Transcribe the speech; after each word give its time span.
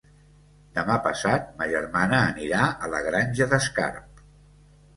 Demà 0.77 0.95
passat 1.07 1.51
ma 1.59 1.67
germana 1.75 2.23
anirà 2.31 2.65
a 2.87 2.91
la 2.97 3.05
Granja 3.11 3.51
d'Escarp. 3.55 4.27